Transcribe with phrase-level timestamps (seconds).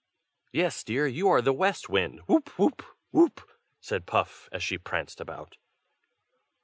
[0.51, 2.49] "Yes, dear, you are the West Wind; whoop!
[2.57, 2.81] whoop!
[3.11, 3.47] whoop!"
[3.79, 5.57] said Puff, as she pranced about.